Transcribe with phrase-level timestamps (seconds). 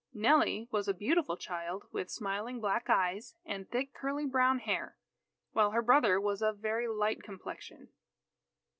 [0.15, 4.97] Nellie was a beautiful child with smiling black eyes and thick curly brown hair;
[5.51, 7.89] while her brother was of very light complexion.